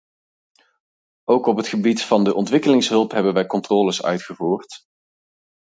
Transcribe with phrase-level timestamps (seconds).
[1.23, 4.81] Ook op het gebied van de ontwikkelingshulp hebben wij controles uitgevoerd.